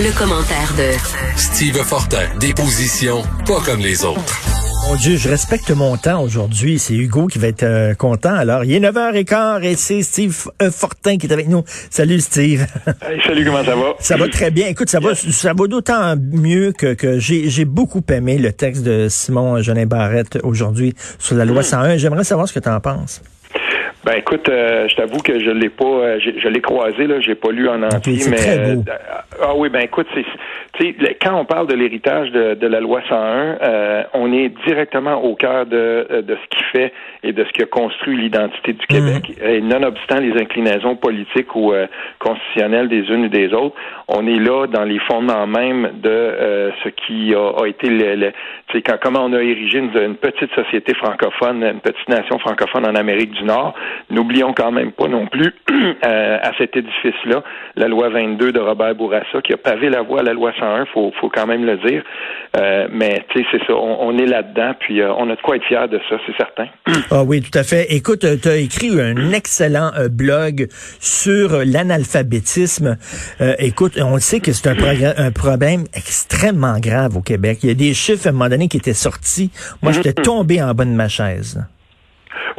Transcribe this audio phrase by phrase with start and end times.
[0.00, 0.96] Le commentaire de
[1.36, 4.22] Steve Fortin, des positions pas comme les autres.
[4.86, 6.78] Mon Dieu, je respecte mon temps aujourd'hui.
[6.78, 8.32] C'est Hugo qui va être euh, content.
[8.32, 11.64] Alors, il est 9h15 et c'est Steve euh, Fortin qui est avec nous.
[11.90, 12.64] Salut Steve.
[13.02, 13.94] Hey, salut, comment ça va?
[13.98, 14.68] Ça va très bien.
[14.68, 18.84] Écoute, ça va, ça va d'autant mieux que, que j'ai, j'ai beaucoup aimé le texte
[18.84, 21.96] de Simon Jeanin Barrette aujourd'hui sur la loi 101.
[21.96, 23.20] J'aimerais savoir ce que tu en penses.
[24.04, 27.20] Ben écoute, euh, je t'avoue que je l'ai pas, euh, je, je l'ai croisé là,
[27.20, 28.76] j'ai pas lu en entier, mais euh,
[29.42, 30.24] ah oui, ben écoute, c'est,
[30.74, 34.32] tu sais, le- quand on parle de l'héritage de, de la loi 101, euh, on
[34.32, 36.92] est directement au cœur de, euh, de ce qui fait
[37.24, 39.32] et de ce qui a construit l'identité du Québec.
[39.42, 41.86] Et nonobstant les inclinaisons politiques ou euh,
[42.20, 43.74] constitutionnelles des unes ou des autres,
[44.06, 48.14] on est là dans les fondements même de euh, ce qui a, a été le,
[48.14, 48.32] le-
[48.68, 52.38] tu sais, quand, comment on a érigé une, une petite société francophone, une petite nation
[52.38, 53.74] francophone en Amérique du Nord.
[54.10, 55.54] N'oublions quand même pas non plus
[56.04, 57.42] euh, à cet édifice-là
[57.76, 60.86] la loi 22 de Robert Bourassa qui a pavé la voie à la loi 101,
[60.86, 62.02] faut, faut quand même le dire.
[62.56, 65.40] Euh, mais tu sais, c'est ça, on, on est là-dedans, puis euh, on a de
[65.40, 66.66] quoi être fier de ça, c'est certain.
[67.10, 67.86] Ah oui, tout à fait.
[67.94, 70.68] Écoute, tu as écrit un excellent euh, blog
[71.00, 72.96] sur euh, l'analphabétisme.
[73.40, 74.76] Euh, écoute, on le sait que c'est un,
[75.16, 77.60] un problème extrêmement grave au Québec.
[77.62, 79.50] Il y a des chiffres à un moment donné qui étaient sortis.
[79.82, 81.64] Moi, j'étais tombé en bas de ma chaise.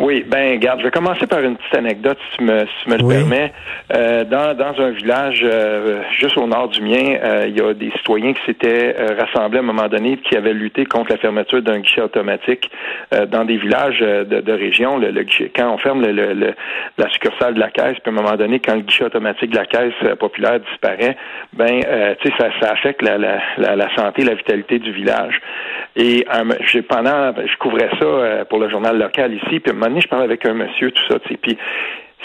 [0.01, 2.89] Oui, ben garde, je vais commencer par une petite anecdote, si tu me, si tu
[2.89, 3.51] me le permets.
[3.93, 7.73] Euh, dans, dans un village euh, juste au nord du mien, euh, il y a
[7.73, 11.17] des citoyens qui s'étaient euh, rassemblés à un moment donné qui avaient lutté contre la
[11.17, 12.71] fermeture d'un guichet automatique
[13.13, 14.97] euh, dans des villages euh, de, de région.
[14.97, 16.53] Le, le quand on ferme le, le- le-
[16.97, 19.57] la succursale de la caisse, puis à un moment donné, quand le guichet automatique de
[19.57, 21.17] la caisse populaire disparaît,
[21.53, 24.91] ben euh, tu sais, ça, ça affecte la, la, la, la santé, la vitalité du
[24.93, 25.41] village.
[25.97, 29.71] Et euh, j'ai pendant, je couvrais ça euh, pour le journal local ici, puis à
[29.71, 31.57] un moment je parlais avec un monsieur, tout ça, tu sais, puis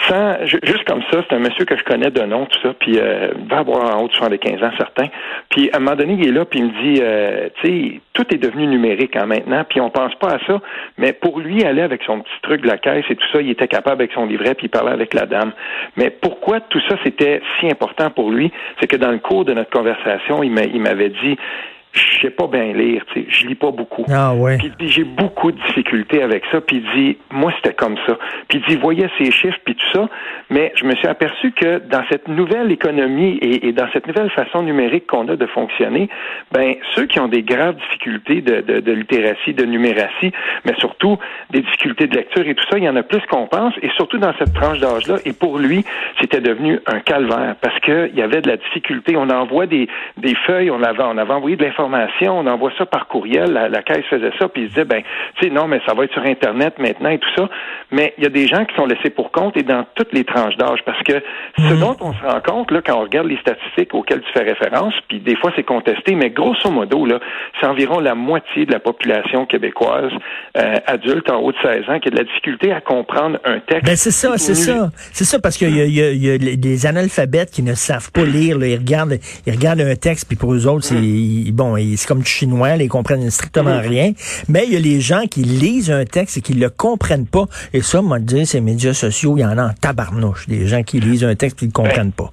[0.08, 2.74] sans, ju- juste comme ça, c'est un monsieur que je connais de nom, tout ça,
[2.74, 5.06] puis euh, va avoir en haut de 75 ans, certain.
[5.50, 8.00] Puis à un moment donné, il est là, puis il me dit, euh, tu sais,
[8.12, 10.60] tout est devenu numérique hein, maintenant, puis on pense pas à ça,
[10.98, 13.50] mais pour lui aller avec son petit truc de la caisse et tout ça, il
[13.50, 15.52] était capable avec son livret, puis il parlait avec la dame.
[15.96, 18.50] Mais pourquoi tout ça c'était si important pour lui,
[18.80, 21.36] c'est que dans le cours de notre conversation, il m'avait dit,
[21.94, 24.04] je sais pas bien lire, tu sais, je lis pas beaucoup.
[24.10, 24.58] Ah ouais.
[24.58, 26.60] Puis il j'ai beaucoup de difficultés avec ça.
[26.60, 28.18] Puis il dit, moi, c'était comme ça.
[28.48, 30.08] Puis il dit, voyait ces chiffres, puis tout ça.
[30.50, 34.30] Mais je me suis aperçu que dans cette nouvelle économie et, et dans cette nouvelle
[34.30, 36.08] façon numérique qu'on a de fonctionner,
[36.52, 40.32] ben ceux qui ont des graves difficultés de, de, de littératie, de numératie,
[40.64, 41.18] mais surtout
[41.50, 43.90] des difficultés de lecture et tout ça, il y en a plus qu'on pense, et
[43.90, 45.16] surtout dans cette tranche d'âge-là.
[45.24, 45.84] Et pour lui,
[46.20, 49.16] c'était devenu un calvaire parce qu'il y avait de la difficulté.
[49.16, 51.83] On envoie des, des feuilles, on avait, on avait envoyé de l'information,
[52.30, 55.02] on envoie ça par courriel, la, la caisse faisait ça, puis il disait, ben,
[55.38, 57.48] tu sais, non, mais ça va être sur Internet maintenant et tout ça.
[57.90, 60.24] Mais il y a des gens qui sont laissés pour compte et dans toutes les
[60.24, 61.22] tranches d'âge parce que
[61.58, 64.44] ce dont on se rend compte, là, quand on regarde les statistiques auxquelles tu fais
[64.44, 67.20] référence, puis des fois c'est contesté, mais grosso modo, là,
[67.60, 70.12] c'est environ la moitié de la population québécoise
[70.56, 73.58] euh, adulte en haut de 16 ans qui a de la difficulté à comprendre un
[73.60, 73.86] texte.
[73.86, 74.90] Ben c'est ça, c'est est ça.
[75.12, 78.58] C'est ça parce qu'il y a, y, y des analphabètes qui ne savent pas lire.
[78.58, 78.66] Là.
[78.68, 82.20] Ils regardent, ils regardent un texte puis pour eux autres, c'est ils- bon, c'est comme
[82.20, 82.76] du chinois.
[82.76, 84.12] Là, ils comprennent strictement rien.
[84.48, 87.46] Mais il y a les gens qui lisent un texte et qui le comprennent pas.
[87.72, 90.46] Et ça, moi, dire, ces médias sociaux, il y en a en tabarnouche.
[90.48, 92.30] Des gens qui lisent un texte et qui le comprennent pas.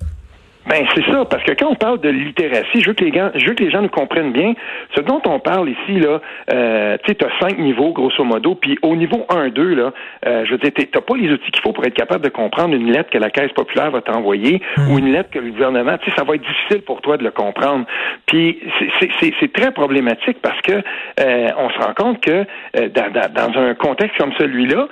[0.68, 3.32] Ben c'est ça, parce que quand on parle de littératie, je veux que les gens,
[3.34, 4.54] je veux que les gens nous comprennent bien.
[4.96, 6.22] Ce dont on parle ici là,
[6.54, 9.92] euh, tu sais, t'as cinq niveaux grosso modo, puis au niveau 1, 2 là,
[10.28, 12.76] euh, je veux dire, t'as pas les outils qu'il faut pour être capable de comprendre
[12.76, 16.10] une lettre que la caisse populaire va t'envoyer ou une lettre que le gouvernement, tu
[16.12, 17.86] sais, ça va être difficile pour toi de le comprendre.
[18.28, 18.60] Puis
[19.00, 20.74] c'est- très problématique parce que
[21.20, 22.46] euh, on se rend compte que
[22.78, 24.88] euh, dans, dans, dans un contexte comme celui-là.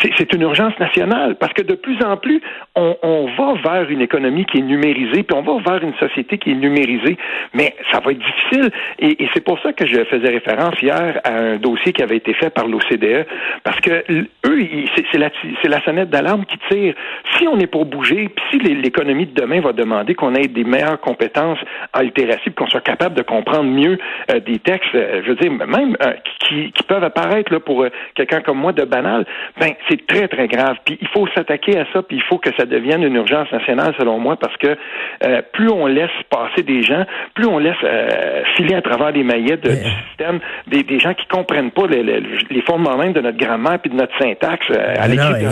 [0.00, 2.40] C'est une urgence nationale parce que de plus en plus,
[2.74, 6.52] on, va vers une économie qui est numérisée, puis on va vers une société qui
[6.52, 7.18] est numérisée,
[7.52, 8.70] mais ça va être difficile.
[8.98, 12.32] Et, c'est pour ça que je faisais référence hier à un dossier qui avait été
[12.32, 13.26] fait par l'OCDE,
[13.64, 14.02] parce que
[14.46, 14.68] eux,
[15.10, 15.30] c'est la,
[15.64, 16.94] la sonnette d'alarme qui tire.
[17.36, 20.48] Si on est pour bouger, puis si l'é- l'économie de demain va demander qu'on ait
[20.48, 21.58] des meilleures compétences
[21.94, 23.98] en littératie, puis qu'on soit capable de comprendre mieux
[24.30, 27.84] euh, des textes, euh, je veux dire, même euh, qui, qui peuvent apparaître là, pour
[28.14, 29.26] quelqu'un comme moi de banal,
[29.60, 30.76] ben c'est très, très grave.
[30.84, 33.94] Puis il faut s'attaquer à ça, puis il faut que ça devienne une urgence nationale,
[33.98, 34.76] selon moi, parce que
[35.24, 39.24] euh, plus on laisse passer des gens, plus on laisse euh, filer à travers les
[39.24, 43.12] maillettes de- du système des, des gens qui comprennent pas les, les, les fondements même
[43.12, 45.44] de notre grammaire puis de notre syntaxe euh, à non, l'écrit.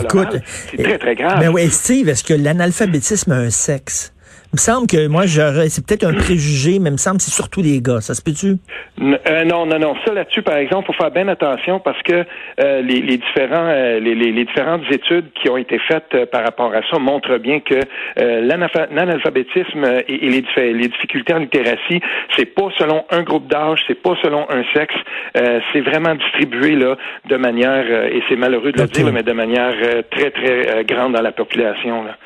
[0.45, 1.39] C'est très, très grave.
[1.39, 4.13] Ben oui, Steve, est-ce que l'analphabétisme a un sexe?
[4.53, 7.23] Il me semble que moi, j'aurais, c'est peut-être un préjugé, mais il me semble que
[7.23, 8.01] c'est surtout les gars.
[8.01, 8.57] Ça se peut-tu?
[8.99, 9.95] Euh, non, non, non.
[10.05, 12.25] Ça là-dessus, par exemple, faut faire bien attention parce que
[12.59, 16.73] euh, les, les, différents, euh, les, les, différentes études qui ont été faites par rapport
[16.73, 17.79] à ça montrent bien que
[18.17, 20.43] l'analphabétisme et, les,
[20.73, 22.01] les, difficultés en littératie,
[22.35, 24.95] c'est pas selon un groupe d'âge, c'est pas selon un sexe,
[25.33, 26.97] c'est vraiment distribué là
[27.29, 29.73] de manière, et c'est malheureux de le dire, mais de manière
[30.11, 32.03] très très grande dans la population.
[32.03, 32.17] Là.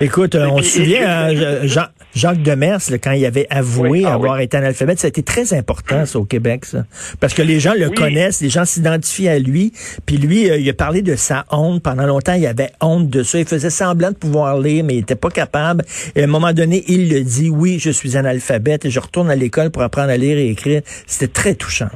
[0.00, 1.28] Écoute, on se souvient,
[1.68, 5.52] Jean, Jacques Demers, quand il avait avoué ah avoir été analphabète, ça a été très
[5.52, 6.84] important ça, au Québec, ça.
[7.20, 9.72] Parce que les gens le connaissent, les gens s'identifient à lui.
[10.06, 11.82] Puis lui, euh, il a parlé de sa honte.
[11.82, 13.38] Pendant longtemps, il avait honte de ça.
[13.38, 15.84] Il faisait semblant de pouvoir lire, mais il était pas capable.
[16.16, 19.30] Et à un moment donné, il le dit, oui, je suis analphabète et je retourne
[19.30, 20.82] à l'école pour apprendre à lire et écrire.
[21.06, 21.90] C'était très touchant.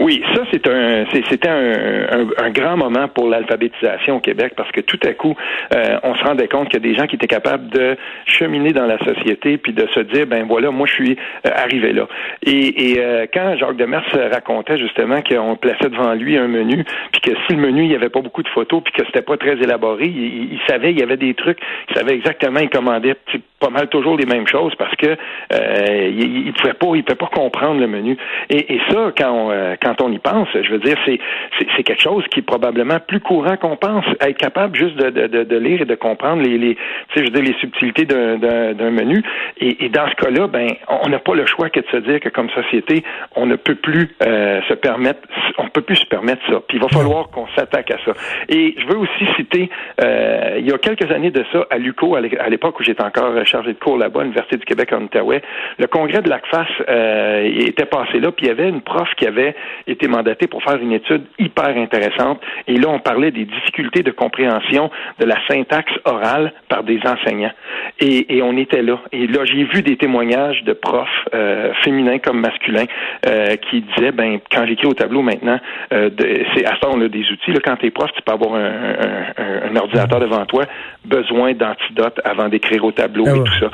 [0.00, 4.80] Oui, ça c'est un c'était un, un, grand moment pour l'alphabétisation au Québec parce que
[4.80, 5.34] tout à coup
[5.74, 8.72] euh, on se rendait compte qu'il y a des gens qui étaient capables de cheminer
[8.72, 12.08] dans la société puis de se dire ben voilà moi je suis euh, arrivé là.
[12.42, 17.20] Et, et euh, quand Jacques Demers racontait justement qu'on plaçait devant lui un menu puis
[17.20, 19.36] que si le menu il y avait pas beaucoup de photos puis que c'était pas
[19.36, 21.58] très élaboré il, savait il y avait des trucs
[21.90, 23.16] il savait exactement il commandait
[23.60, 25.16] pas mal toujours les mêmes choses parce que
[25.52, 28.16] il, il pouvait pas il pouvait pas comprendre le menu.
[28.50, 30.48] Et, et ça quand on, quand on y pense.
[30.54, 31.18] Je veux dire, c'est,
[31.58, 34.04] c'est, quelque chose qui est probablement plus courant qu'on pense.
[34.20, 36.76] Être capable juste de, de, de, lire et de comprendre les, les,
[37.14, 39.22] je veux dire, les subtilités d'un, d'un, menu.
[39.58, 42.20] Et, et, dans ce cas-là, ben, on n'a pas le choix que de se dire
[42.20, 45.20] que comme société, on ne peut plus euh, se permettre,
[45.58, 46.60] on peut plus se permettre ça.
[46.68, 48.12] Puis il va falloir qu'on s'attaque à ça.
[48.48, 49.70] Et je veux aussi citer,
[50.02, 53.32] euh, il y a quelques années de ça, à l'UCO, à l'époque où j'étais encore
[53.46, 55.42] chargé de cours là-bas, à l'Université du Québec en Outaouais,
[55.78, 59.26] le congrès de l'ACFAS euh, était passé là, puis il y avait une prof qui
[59.26, 59.54] avait
[59.86, 62.40] été mandaté pour faire une étude hyper intéressante.
[62.66, 67.52] Et là, on parlait des difficultés de compréhension de la syntaxe orale par des enseignants.
[68.00, 69.00] Et, et on était là.
[69.12, 72.86] Et là, j'ai vu des témoignages de profs, euh, féminins comme masculins,
[73.26, 75.58] euh, qui disaient, ben, quand j'écris au tableau maintenant,
[75.92, 76.10] euh,
[76.54, 77.52] c'est à ça on a des outils.
[77.52, 80.64] Là, quand tu es prof, tu peux avoir un, un, un, ordinateur devant toi,
[81.04, 83.70] besoin d'antidotes avant d'écrire au tableau ah et tout ça.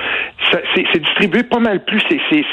[0.50, 2.44] ça c'est distribué pas mal plus, c'est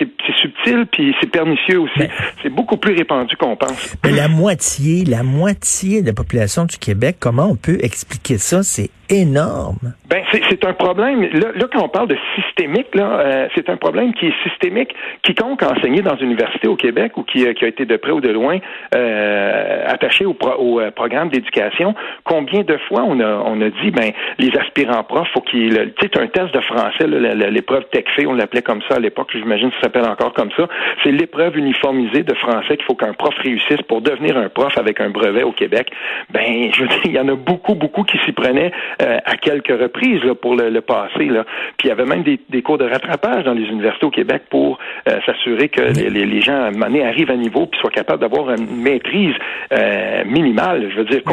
[0.41, 2.07] subtil, puis c'est pernicieux aussi.
[2.41, 3.95] C'est beaucoup plus répandu qu'on pense.
[4.03, 8.63] Mais la moitié, la moitié de la population du Québec, comment on peut expliquer ça?
[8.63, 9.93] C'est énorme.
[10.09, 11.21] Ben c'est un problème.
[11.21, 14.93] Là, là, quand on parle de systémique, là, euh, c'est un problème qui est systémique.
[15.23, 18.11] Quiconque a enseigné dans une université au Québec ou qui, qui a été de près
[18.11, 18.59] ou de loin
[18.95, 23.91] euh, attaché au, au euh, programme d'éducation, combien de fois on a on a dit
[23.91, 28.33] ben les aspirants profs, faut qu'ils tu sais un test de français, l'épreuve TECFE, on
[28.33, 30.67] l'appelait comme ça à l'époque, j'imagine que ça s'appelle encore comme ça.
[31.03, 34.99] C'est l'épreuve uniformisée de français qu'il faut qu'un prof réussisse pour devenir un prof avec
[34.99, 35.91] un brevet au Québec.
[36.31, 38.71] Ben je veux dire, il y en a beaucoup beaucoup qui s'y prenaient
[39.01, 41.25] euh, à quelques reprises là, pour le, le passé.
[41.25, 41.43] Là.
[41.77, 44.43] Puis il y avait même des, des, cours de rattrapage dans les universités au Québec
[44.49, 47.79] pour euh, s'assurer que les, les, gens à un moment donné arrivent à niveau puis
[47.79, 49.35] soient capables d'avoir une maîtrise
[49.73, 51.23] euh, minimale, je veux dire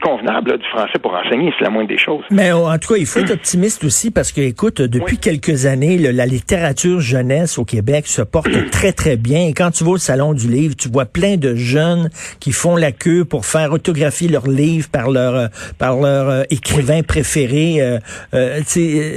[0.00, 2.24] convenable du français pour enseigner, c'est la moindre des choses.
[2.30, 5.98] Mais en tout cas, il faut être optimiste aussi parce que, écoute, depuis quelques années,
[5.98, 9.46] la littérature jeunesse au Québec se porte très très bien.
[9.48, 12.76] Et quand tu vas au salon du livre, tu vois plein de jeunes qui font
[12.76, 17.80] la queue pour faire autographier leurs livres par leur par leur écrivain écrivain préféré.
[17.80, 17.98] Euh,
[18.34, 18.60] euh,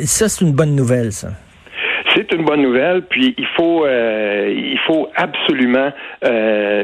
[0.05, 1.29] ça, c'est une bonne nouvelle, ça.
[2.33, 5.91] Une bonne nouvelle, puis il faut euh, il faut absolument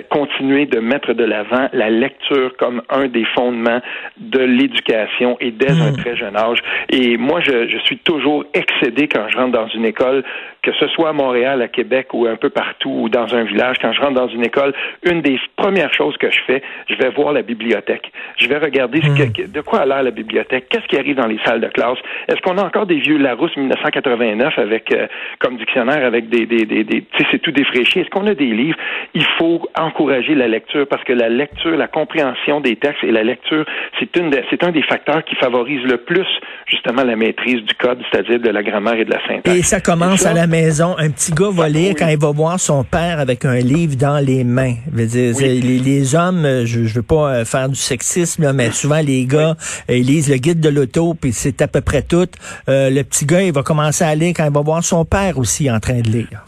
[0.10, 3.82] continuer de mettre de l'avant la lecture comme un des fondements
[4.18, 5.98] de l'éducation et dès un hmm.
[5.98, 6.60] très jeune âge.
[6.90, 10.24] Et moi, je, je suis toujours excédé quand je rentre dans une école
[10.62, 13.78] que ce soit à Montréal, à Québec ou un peu partout ou dans un village,
[13.82, 17.10] quand je rentre dans une école, une des premières choses que je fais, je vais
[17.10, 18.12] voir la bibliothèque.
[18.38, 19.52] Je vais regarder ce que, hmm.
[19.52, 21.98] de quoi a l'air la bibliothèque, qu'est-ce qui arrive dans les salles de classe?
[22.28, 25.08] Est-ce qu'on a encore des vieux Larousse 1989 avec euh,
[25.40, 28.00] comme dictionnaire avec des, des, des, des tu sais, c'est tout défraîchi.
[28.00, 28.78] Est-ce qu'on a des livres?
[29.14, 33.24] Il faut encourager la lecture parce que la lecture, la compréhension des textes et la
[33.24, 33.66] lecture,
[34.00, 36.28] c'est une c'est un des facteurs qui favorise le plus
[36.68, 39.58] justement la maîtrise du code, c'est-à-dire de la grammaire et de la syntaxe.
[39.58, 42.60] Et ça commence à la maison, un petit gars va lire quand il va voir
[42.60, 44.76] son père avec un livre dans les mains.
[44.92, 49.26] dire, les, hommes, euh, je, je veux pas euh, faire du sexisme, mais souvent les
[49.26, 49.56] gars,
[49.90, 52.28] euh, ils lisent le guide de l'auto, puis c'est à peu près tout.
[52.68, 55.70] le petit gars, il va commencer à lire quand il va voir son père aussi
[55.70, 56.44] en train de lire.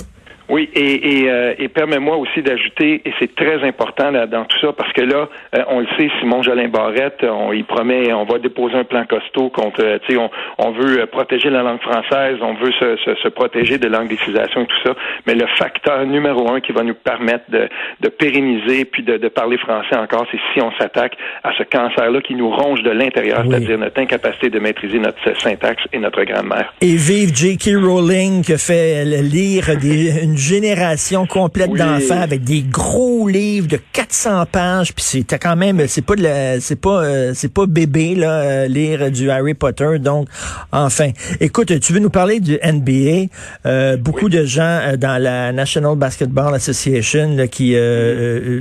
[0.51, 4.59] Oui, et, et, euh, et permets-moi aussi d'ajouter, et c'est très important là, dans tout
[4.59, 8.25] ça, parce que là, euh, on le sait, Simon Jolin Barrette, on, il promet, on
[8.25, 11.79] va déposer un plan costaud contre, euh, tu sais, on, on, veut protéger la langue
[11.79, 14.93] française, on veut se, se, se, protéger de l'anglicisation et tout ça,
[15.25, 17.69] mais le facteur numéro un qui va nous permettre de,
[18.01, 21.15] de pérenniser puis de, de, parler français encore, c'est si on s'attaque
[21.45, 25.83] à ce cancer-là qui nous ronge de l'intérieur, c'est-à-dire notre incapacité de maîtriser notre syntaxe
[25.93, 26.73] et notre grammaire.
[26.81, 27.77] Et vive J.K.
[27.81, 34.45] Rowling qui fait lire des, une génération complète d'enfants avec des gros livres de 400
[34.51, 38.15] pages, puis c'était quand même, c'est pas de la, c'est pas, euh, c'est pas bébé
[38.15, 39.99] là, euh, lire du Harry Potter.
[39.99, 40.27] Donc,
[40.71, 43.29] enfin, écoute, tu veux nous parler du NBA
[43.65, 47.75] euh, Beaucoup de gens dans la National Basketball Association là, qui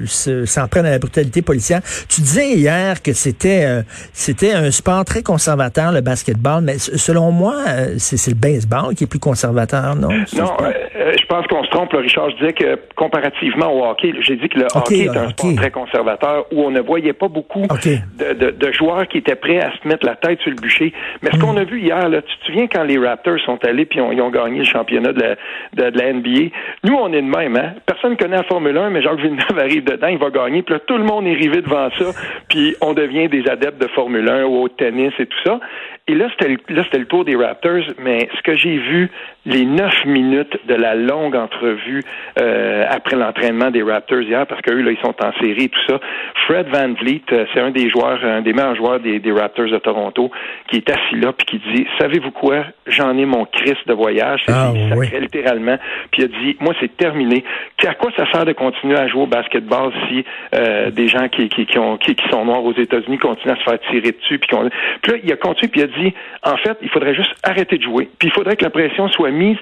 [0.06, 1.80] s'en prennent à la brutalité policière.
[2.08, 3.82] Tu disais hier que c'était,
[4.12, 7.56] c'était un sport très conservateur le basketball, mais selon moi,
[7.98, 10.56] c'est le baseball qui est plus conservateur, non Non,
[10.94, 11.92] je pense qu'on se trompe.
[11.92, 15.54] Richard, je disais que comparativement au hockey, j'ai dit que le hockey est un sport
[15.56, 19.88] très conservateur où on ne voyait pas beaucoup de, joueurs qui étaient prêts à se
[19.88, 20.92] mettre la tête sur le bûcher.
[21.22, 23.84] Mais ce qu'on a vu hier, là, tu te souviens quand les Raptors sont allés
[23.84, 26.54] puis ils ont gagné le championnat de la, de, la NBA?
[26.84, 27.74] Nous, on est de même, hein?
[27.86, 30.62] Personne ne connaît la Formule 1, mais Jacques Villeneuve arrive dedans, il va gagner.
[30.62, 32.06] Puis là, tout le monde est rivé devant ça,
[32.48, 35.60] puis on devient des adeptes de Formule 1 ou au tennis et tout ça.
[36.06, 39.10] Et là, c'était là, c'était le tour des Raptors, mais ce que j'ai vu,
[39.46, 42.02] les neuf minutes de la longue entrevue
[42.40, 45.80] euh, après l'entraînement des Raptors hier, parce qu'eux, là, ils sont en série et tout
[45.88, 46.00] ça.
[46.46, 49.70] Fred Van Vliet, euh, c'est un des joueurs, un des meilleurs joueurs des, des, Raptors
[49.70, 50.30] de Toronto,
[50.68, 52.64] qui est assis là puis qui dit Savez-vous quoi?
[52.86, 54.42] J'en ai mon Christ de voyage.
[54.46, 54.72] C'est ah,
[55.20, 55.76] littéralement.
[56.10, 57.44] Puis il a dit Moi, c'est terminé.
[57.86, 61.48] À quoi ça sert de continuer à jouer au basketball si euh, des gens qui,
[61.48, 64.38] qui, qui, ont, qui, qui sont noirs aux États-Unis continuent à se faire tirer dessus?
[64.38, 64.56] Puis,
[65.02, 67.78] puis là, il a continué puis il a dit en fait, il faudrait juste arrêter
[67.78, 68.08] de jouer.
[68.18, 69.58] Puis il faudrait que la pression soit mise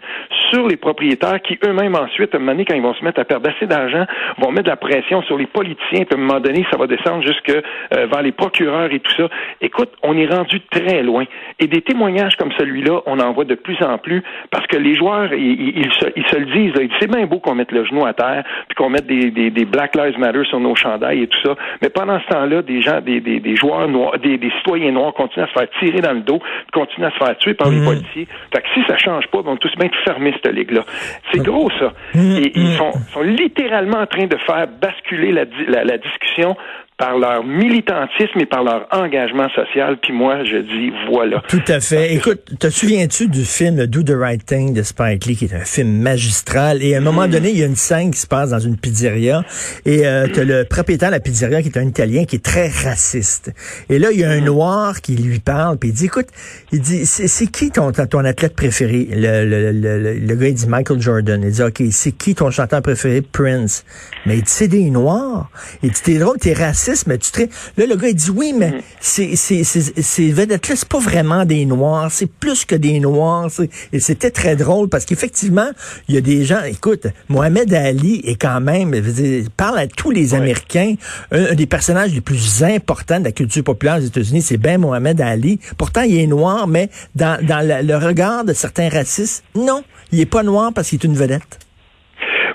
[0.50, 3.20] sur les propriétaires qui eux-mêmes ensuite, à un moment donné, quand ils vont se mettre
[3.20, 4.04] à perdre assez d'argent,
[4.38, 6.04] vont mettre de la pression sur les politiciens.
[6.04, 9.12] Puis à un moment donné, ça va descendre jusque euh, vers les procureurs et tout
[9.16, 9.28] ça.
[9.60, 11.24] Écoute, on est rendu très loin.
[11.58, 14.94] Et des témoignages comme celui-là, on en voit de plus en plus parce que les
[14.94, 16.74] joueurs, ils, se, le disent.
[16.74, 19.64] Là, c'est bien beau qu'on mette le genou à terre, puis qu'on mette des, des,
[19.64, 21.54] Black Lives Matter sur nos chandails et tout ça.
[21.82, 25.44] Mais pendant ce temps-là, des gens, des, des, joueurs noirs, des, des citoyens noirs continuent
[25.44, 26.40] à se faire tirer dans le dos
[26.72, 27.86] continue à se faire tuer par les mhm.
[27.86, 28.26] policiers.
[28.52, 30.84] Fait que si ça change pas, on tous bien fermer cette ligue-là.
[31.32, 31.92] C'est gros, ça.
[32.14, 36.56] Et ils sont, sont, littéralement en train de faire basculer la, la, la discussion
[36.98, 39.98] par leur militantisme et par leur engagement social.
[40.02, 41.42] Puis moi, je dis voilà.
[41.48, 42.12] Tout à fait.
[42.12, 45.64] Écoute, te souviens-tu du film Do the Right Thing de Spike Lee, qui est un
[45.64, 46.82] film magistral?
[46.82, 47.30] Et à un moment mm.
[47.30, 49.44] donné, il y a une scène qui se passe dans une pizzeria
[49.86, 52.68] et euh, as le propriétaire de la pizzeria qui est un Italien qui est très
[52.68, 53.54] raciste.
[53.88, 54.44] Et là, il y a un mm.
[54.44, 56.28] noir qui lui parle, puis il dit, écoute,
[56.72, 59.06] il dit, c'est qui ton, ton athlète préféré?
[59.12, 61.40] Le, le, le, le, gars, il dit Michael Jordan.
[61.44, 63.22] Il dit, OK, c'est qui ton chanteur préféré?
[63.22, 63.84] Prince?
[64.26, 65.48] Mais il dit, c'est des noirs.
[65.84, 67.30] Il dit, t'es drôle, t'es raciste mais tu
[67.76, 68.80] Là, le gars, il dit oui, mais mm.
[69.00, 73.50] c'est, c'est, ces vedettes-là, c'est pas vraiment des Noirs, c'est plus que des Noirs.
[73.92, 75.70] Et c'était très drôle parce qu'effectivement,
[76.08, 80.10] il y a des gens, écoute, Mohamed Ali est quand même, il parle à tous
[80.10, 80.94] les Américains,
[81.30, 85.20] un, des personnages les plus importants de la culture populaire aux États-Unis, c'est Ben Mohamed
[85.20, 85.60] Ali.
[85.76, 90.26] Pourtant, il est noir, mais dans, dans le regard de certains racistes, non, il est
[90.26, 91.67] pas noir parce qu'il est une vedette.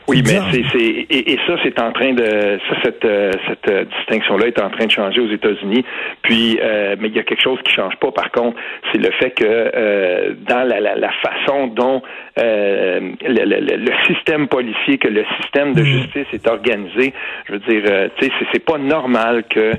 [0.08, 3.70] Oui, mais c'est, c'est et, et, ça, c'est en train de ça, cette, euh, cette
[3.70, 5.86] euh, distinction-là est en train de changer aux États-Unis.
[6.24, 8.12] Puis, euh, mais il y a quelque chose qui change pas.
[8.12, 8.58] Par contre,
[8.92, 12.02] c'est le fait que euh, dans la, la, la, façon dont
[12.38, 15.86] euh, le, le, le, système policier, que le système de mm.
[15.86, 17.14] justice est organisé,
[17.48, 17.84] je veux dire,
[18.18, 19.72] tu sais, c'est, c'est pas normal que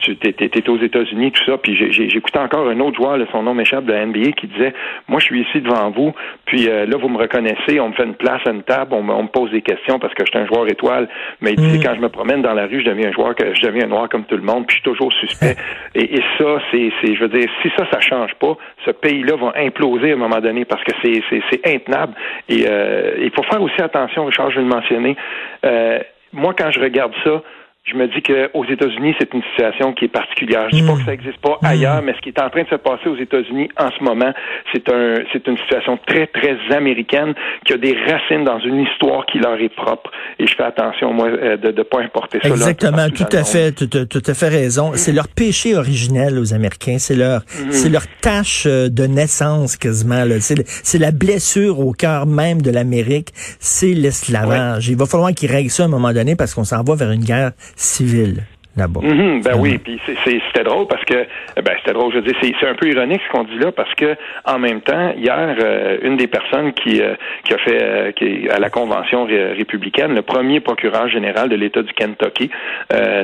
[0.00, 1.56] tu t'es, t'es, aux États-Unis, tout ça.
[1.56, 4.46] Puis j'ai, j'écoutais encore un autre joueur, là, son nom m'échappe de la NBA, qui
[4.48, 4.74] disait,
[5.08, 6.12] moi, je suis ici devant vous,
[6.44, 9.22] puis là, vous me reconnaissez, on me fait une place à une table, on, on
[9.22, 11.08] me pose des questions parce que je suis un joueur étoile,
[11.40, 11.80] mais mm.
[11.82, 13.88] quand je me promène dans la rue, je deviens un joueur, que je deviens un
[13.88, 15.56] noir comme tout le monde, puis je suis toujours suspect.
[15.94, 19.52] et, et, ça, c'est, je veux dire, si ça, ça change pas, ce pays-là va
[19.56, 22.14] imploser à un moment donné parce que c'est, c'est, intenable.
[22.48, 25.16] Et euh, il faut faire aussi attention, Richard, je vais le mentionner.
[25.64, 25.98] Euh,
[26.32, 27.42] moi, quand je regarde ça,
[27.90, 30.68] je me dis qu'aux États-Unis, c'est une situation qui est particulière.
[30.70, 32.68] Je dis pas que ça n'existe pas ailleurs, mais ce qui est en train de
[32.68, 34.32] se passer aux États-Unis en ce moment,
[34.72, 39.24] c'est un, c'est une situation très, très américaine qui a des racines dans une histoire
[39.26, 40.10] qui leur est propre.
[40.38, 42.48] Et je fais attention, moi, euh, de ne pas importer ça.
[42.48, 44.92] Exactement, tout à fait, tout, tout, à fait raison.
[44.94, 46.98] C'est leur péché originel aux Américains.
[46.98, 47.70] C'est leur, mm-hmm.
[47.70, 50.24] c'est leur tâche euh, de naissance quasiment.
[50.40, 53.30] C'est la blessure au cœur même de l'Amérique.
[53.60, 54.88] C'est l'esclavage.
[54.88, 57.12] Il va falloir qu'ils règlent ça à un moment donné parce qu'on s'en va vers
[57.12, 58.46] une guerre civile.
[58.78, 59.00] Là-bas.
[59.02, 61.26] Mhm, ben oui, puis c'était drôle parce que
[61.60, 63.94] ben c'était drôle, je veux dire, c'est un peu ironique ce qu'on dit là parce
[63.94, 68.12] que en même temps, hier, euh, une des personnes qui euh, qui a fait euh,
[68.12, 72.50] qui à la convention républicaine, le premier procureur général de l'État du Kentucky,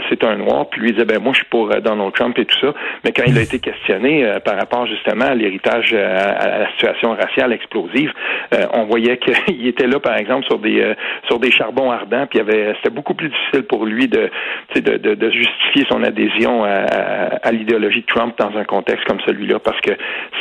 [0.09, 2.59] c'est un noir, puis lui disait ben moi je suis pour Donald Trump et tout
[2.61, 7.15] ça, mais quand il a été questionné par rapport justement à l'héritage à, la situation
[7.15, 8.13] raciale explosive,
[8.73, 10.95] on voyait qu'il était là par exemple sur des
[11.29, 14.31] sur des charbons ardents, puis avait c'était beaucoup plus difficile pour lui de
[14.75, 19.59] de, de, de justifier son adhésion à, l'idéologie de Trump dans un contexte comme celui-là,
[19.59, 19.93] parce que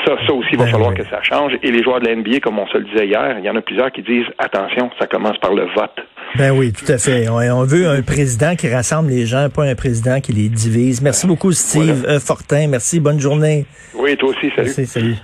[0.05, 1.53] ça, ça aussi, il va ben falloir que ça change.
[1.61, 3.55] Et les joueurs de la NBA, comme on se le disait hier, il y en
[3.55, 5.99] a plusieurs qui disent attention, ça commence par le vote.
[6.35, 7.29] Ben oui, tout à fait.
[7.29, 11.01] On, veut un président qui rassemble les gens, pas un président qui les divise.
[11.01, 12.67] Merci beaucoup, Steve euh, Fortin.
[12.67, 12.99] Merci.
[12.99, 13.65] Bonne journée.
[13.93, 14.49] Oui, toi aussi.
[14.55, 14.67] Salut.
[14.67, 15.15] Merci, salut.